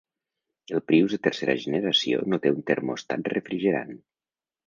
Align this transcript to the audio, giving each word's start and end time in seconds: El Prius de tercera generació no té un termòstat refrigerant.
El 0.75 0.79
Prius 0.91 1.11
de 1.15 1.19
tercera 1.27 1.55
generació 1.65 2.23
no 2.33 2.41
té 2.45 2.53
un 2.55 2.65
termòstat 2.71 3.31
refrigerant. 3.35 3.93